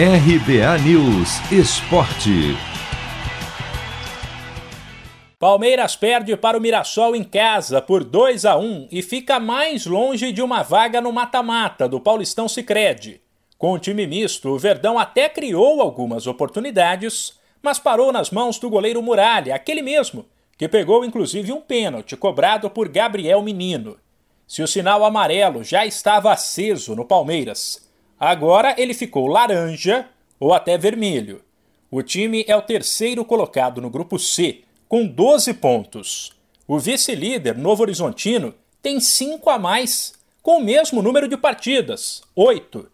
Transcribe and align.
RBA 0.00 0.78
News 0.84 1.40
Esporte. 1.50 2.56
Palmeiras 5.40 5.96
perde 5.96 6.36
para 6.36 6.56
o 6.56 6.60
Mirassol 6.60 7.16
em 7.16 7.24
casa 7.24 7.82
por 7.82 8.04
2 8.04 8.44
a 8.44 8.56
1 8.56 8.90
e 8.92 9.02
fica 9.02 9.40
mais 9.40 9.86
longe 9.86 10.30
de 10.30 10.40
uma 10.40 10.62
vaga 10.62 11.00
no 11.00 11.12
mata-mata 11.12 11.88
do 11.88 11.98
Paulistão 11.98 12.46
Sicredi. 12.46 13.20
Com 13.58 13.72
o 13.72 13.78
time 13.80 14.06
misto, 14.06 14.50
o 14.50 14.56
Verdão 14.56 14.96
até 14.96 15.28
criou 15.28 15.82
algumas 15.82 16.28
oportunidades, 16.28 17.32
mas 17.60 17.80
parou 17.80 18.12
nas 18.12 18.30
mãos 18.30 18.56
do 18.60 18.70
goleiro 18.70 19.02
Muralha, 19.02 19.52
aquele 19.52 19.82
mesmo, 19.82 20.26
que 20.56 20.68
pegou 20.68 21.04
inclusive 21.04 21.50
um 21.50 21.60
pênalti 21.60 22.16
cobrado 22.16 22.70
por 22.70 22.88
Gabriel 22.88 23.42
Menino. 23.42 23.96
Se 24.46 24.62
o 24.62 24.68
sinal 24.68 25.04
amarelo 25.04 25.64
já 25.64 25.84
estava 25.84 26.32
aceso 26.32 26.94
no 26.94 27.04
Palmeiras, 27.04 27.87
agora 28.18 28.74
ele 28.76 28.94
ficou 28.94 29.26
laranja 29.26 30.08
ou 30.38 30.52
até 30.52 30.76
vermelho. 30.76 31.42
O 31.90 32.02
time 32.02 32.44
é 32.46 32.56
o 32.56 32.62
terceiro 32.62 33.24
colocado 33.24 33.80
no 33.80 33.88
grupo 33.88 34.18
C 34.18 34.62
com 34.88 35.06
12 35.06 35.54
pontos. 35.54 36.32
O 36.66 36.78
vice-líder, 36.78 37.56
Novo 37.56 37.82
Horizontino, 37.82 38.54
tem 38.82 39.00
5 39.00 39.48
a 39.50 39.58
mais, 39.58 40.12
com 40.42 40.58
o 40.58 40.64
mesmo 40.64 41.02
número 41.02 41.28
de 41.28 41.36
partidas, 41.36 42.22
8. 42.34 42.90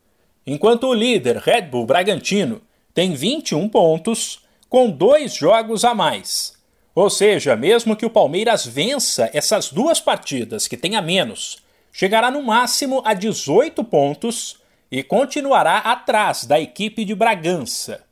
Enquanto 0.47 0.89
o 0.89 0.95
líder, 0.95 1.39
Red 1.39 1.63
Bull 1.63 1.87
Bragantino, 1.87 2.61
tem 2.93 3.15
21 3.15 3.69
pontos, 3.69 4.41
com 4.69 4.91
dois 4.91 5.35
jogos 5.35 5.85
a 5.85 5.95
mais. 5.95 6.55
Ou 6.95 7.11
seja, 7.11 7.57
mesmo 7.57 7.97
que 7.97 8.07
o 8.07 8.11
Palmeiras 8.11 8.65
vença 8.65 9.29
essas 9.33 9.71
duas 9.71 10.01
partidas 10.01 10.69
que 10.69 10.77
tem 10.77 10.95
a 10.95 11.03
menos, 11.03 11.59
chegará 11.93 12.31
no 12.31 12.43
máximo 12.43 13.03
a 13.05 13.15
18 13.15 13.83
pontos 13.85 14.59
e 14.95 15.03
continuará 15.03 15.79
atrás 15.79 16.45
da 16.45 16.61
equipe 16.61 17.05
de 17.05 17.17
Bragança. 17.17 18.03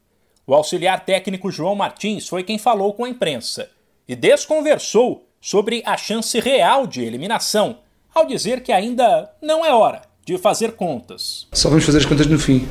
O 0.44 0.52
auxiliar 0.52 1.04
técnico 1.04 1.48
João 1.48 1.76
Martins 1.76 2.26
foi 2.26 2.42
quem 2.42 2.58
falou 2.58 2.92
com 2.92 3.04
a 3.04 3.08
imprensa 3.08 3.68
e 4.08 4.16
desconversou 4.16 5.24
sobre 5.40 5.80
a 5.86 5.96
chance 5.96 6.40
real 6.40 6.84
de 6.84 7.00
eliminação, 7.04 7.78
ao 8.12 8.26
dizer 8.26 8.64
que 8.64 8.72
ainda 8.72 9.30
não 9.40 9.64
é 9.64 9.72
hora 9.72 10.02
de 10.26 10.36
fazer 10.38 10.72
contas. 10.72 11.46
Só 11.52 11.68
vamos 11.68 11.84
fazer 11.84 11.98
as 11.98 12.04
contas 12.04 12.26
no 12.26 12.36
fim. 12.36 12.66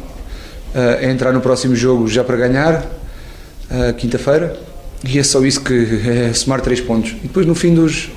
Uh, 0.76 1.00
é 1.00 1.10
entrar 1.10 1.32
no 1.32 1.40
próximo 1.40 1.74
jogo 1.74 2.06
já 2.10 2.22
para 2.22 2.36
ganhar, 2.36 2.84
uh, 2.84 3.94
quinta-feira, 3.98 4.60
e 5.08 5.20
é 5.20 5.24
só 5.24 5.42
isso 5.46 5.64
que 5.64 6.02
é 6.30 6.34
somar 6.34 6.60
três 6.60 6.82
pontos. 6.82 7.12
E 7.12 7.28
depois 7.28 7.46
no 7.46 7.56
fim 7.56 7.74
dos, 7.74 8.10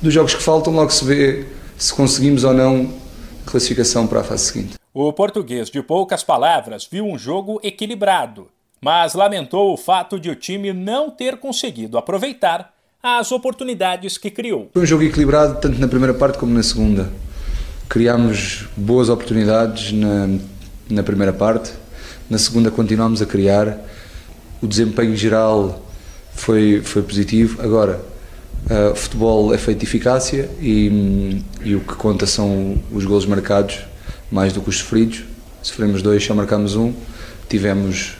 dos 0.00 0.14
jogos 0.14 0.32
que 0.32 0.44
faltam, 0.44 0.72
logo 0.72 0.90
se 0.90 1.04
vê 1.04 1.44
se 1.76 1.92
conseguimos 1.92 2.44
ou 2.44 2.54
não 2.54 2.99
classificação 3.50 4.06
para 4.06 4.20
a 4.20 4.24
fase 4.24 4.44
seguinte. 4.46 4.74
O 4.94 5.12
português, 5.12 5.70
de 5.70 5.82
poucas 5.82 6.22
palavras, 6.22 6.88
viu 6.90 7.04
um 7.04 7.18
jogo 7.18 7.60
equilibrado, 7.62 8.48
mas 8.80 9.14
lamentou 9.14 9.72
o 9.72 9.76
fato 9.76 10.18
de 10.18 10.30
o 10.30 10.36
time 10.36 10.72
não 10.72 11.10
ter 11.10 11.36
conseguido 11.36 11.98
aproveitar 11.98 12.72
as 13.02 13.32
oportunidades 13.32 14.18
que 14.18 14.30
criou. 14.30 14.68
Foi 14.72 14.82
um 14.82 14.86
jogo 14.86 15.02
equilibrado 15.02 15.60
tanto 15.60 15.78
na 15.78 15.88
primeira 15.88 16.14
parte 16.14 16.38
como 16.38 16.52
na 16.52 16.62
segunda. 16.62 17.10
Criámos 17.88 18.66
boas 18.76 19.08
oportunidades 19.08 19.92
na, 19.92 20.28
na 20.88 21.02
primeira 21.02 21.32
parte, 21.32 21.72
na 22.28 22.38
segunda 22.38 22.70
continuámos 22.70 23.22
a 23.22 23.26
criar. 23.26 23.78
O 24.62 24.66
desempenho 24.66 25.16
geral 25.16 25.82
foi, 26.32 26.82
foi 26.82 27.02
positivo. 27.02 27.62
Agora, 27.62 28.00
uh, 28.66 28.94
futebol 28.94 29.54
é 29.54 29.58
feito 29.58 29.78
de 29.78 29.86
eficácia 29.86 30.50
e, 30.60 31.42
e 31.62 31.74
o 31.74 31.80
que 31.80 31.94
conta 31.94 32.26
são 32.26 32.76
os 32.92 33.04
golos 33.04 33.26
marcados 33.26 33.80
mais 34.30 34.52
do 34.52 34.60
que 34.60 34.68
os 34.68 34.78
sofridos. 34.78 35.24
Sofremos 35.62 36.02
dois, 36.02 36.24
só 36.24 36.34
marcamos 36.34 36.74
um. 36.74 36.94
Tivemos 37.48 38.16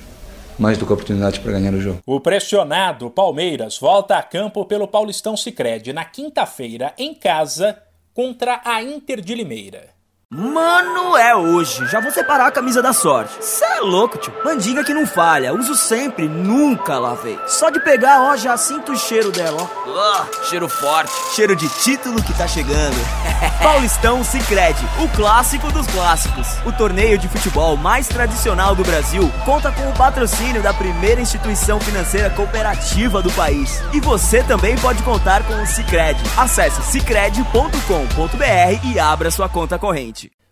mais 0.59 0.77
do 0.77 0.85
que 0.85 0.93
oportunidades 0.93 1.39
para 1.39 1.53
ganhar 1.53 1.73
o 1.73 1.81
jogo. 1.81 2.01
O 2.05 2.21
pressionado 2.21 3.11
Palmeiras 3.11 3.79
volta 3.79 4.17
a 4.17 4.23
campo 4.23 4.65
pelo 4.67 4.87
Paulistão 4.87 5.37
Sicredi 5.37 5.93
na 5.93 6.05
quinta-feira 6.05 6.93
em 6.99 7.15
casa 7.15 7.79
contra 8.13 8.61
a 8.65 8.83
Inter 8.83 9.21
de 9.21 9.35
Limeira. 9.35 10.00
Mano, 10.33 11.17
é 11.17 11.35
hoje. 11.35 11.85
Já 11.89 11.99
vou 11.99 12.13
separar 12.13 12.47
a 12.47 12.51
camisa 12.53 12.81
da 12.81 12.93
sorte. 12.93 13.35
Cê 13.41 13.65
é 13.65 13.81
louco, 13.81 14.17
tio. 14.17 14.33
Mandinga 14.45 14.85
que 14.85 14.95
não 14.95 15.05
falha. 15.05 15.53
Uso 15.53 15.75
sempre, 15.75 16.29
nunca 16.29 17.01
lavei. 17.01 17.37
Só 17.49 17.69
de 17.69 17.81
pegar, 17.81 18.23
ó, 18.23 18.37
já 18.37 18.57
sinto 18.57 18.93
o 18.93 18.97
cheiro 18.97 19.33
dela, 19.33 19.61
ó. 19.61 19.91
Uh, 19.91 20.45
cheiro 20.45 20.69
forte. 20.69 21.11
Cheiro 21.35 21.57
de 21.57 21.69
título 21.69 22.23
que 22.23 22.33
tá 22.35 22.47
chegando. 22.47 22.95
Paulistão 23.61 24.23
Sicredi, 24.23 24.87
o 25.03 25.09
clássico 25.17 25.67
dos 25.73 25.85
clássicos. 25.89 26.47
O 26.65 26.71
torneio 26.71 27.19
de 27.19 27.27
futebol 27.27 27.77
mais 27.77 28.07
tradicional 28.07 28.77
do 28.77 28.85
Brasil 28.85 29.29
conta 29.45 29.73
com 29.73 29.89
o 29.89 29.95
patrocínio 29.95 30.63
da 30.63 30.73
primeira 30.73 31.21
instituição 31.21 31.81
financeira 31.81 32.31
cooperativa 32.31 33.21
do 33.21 33.33
país. 33.33 33.83
E 33.93 33.99
você 33.99 34.45
também 34.45 34.79
pode 34.79 35.03
contar 35.03 35.43
com 35.43 35.61
o 35.61 35.67
Sicredi. 35.67 36.23
Acesse 36.37 36.81
sicredi.com.br 36.83 38.87
e 38.95 39.01
abra 39.01 39.31
sua 39.33 39.49
conta 39.49 39.77
corrente. 39.79 40.20